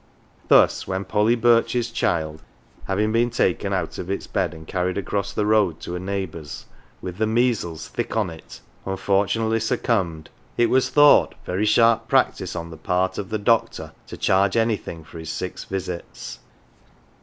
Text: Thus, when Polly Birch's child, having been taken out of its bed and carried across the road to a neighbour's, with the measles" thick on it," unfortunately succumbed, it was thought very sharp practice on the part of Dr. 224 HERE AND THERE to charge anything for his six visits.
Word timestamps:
Thus, 0.47 0.87
when 0.87 1.05
Polly 1.05 1.35
Birch's 1.35 1.91
child, 1.91 2.41
having 2.85 3.11
been 3.11 3.29
taken 3.29 3.71
out 3.71 3.99
of 3.99 4.09
its 4.09 4.25
bed 4.25 4.51
and 4.51 4.65
carried 4.67 4.97
across 4.97 5.31
the 5.31 5.45
road 5.45 5.79
to 5.81 5.95
a 5.95 5.99
neighbour's, 5.99 6.65
with 7.03 7.19
the 7.19 7.27
measles" 7.27 7.87
thick 7.87 8.17
on 8.17 8.31
it," 8.31 8.61
unfortunately 8.83 9.59
succumbed, 9.59 10.31
it 10.57 10.71
was 10.71 10.89
thought 10.89 11.35
very 11.45 11.65
sharp 11.67 12.07
practice 12.07 12.55
on 12.55 12.71
the 12.71 12.77
part 12.77 13.19
of 13.19 13.27
Dr. 13.29 13.91
224 13.91 13.91
HERE 13.91 13.91
AND 13.91 14.09
THERE 14.09 14.17
to 14.17 14.17
charge 14.17 14.57
anything 14.57 15.03
for 15.03 15.19
his 15.19 15.29
six 15.29 15.65
visits. 15.65 16.39